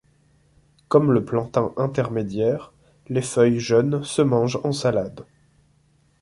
[0.87, 2.73] Comme le Plantain intermédiaire,
[3.07, 5.27] les feuilles jeunes se mangent en salade.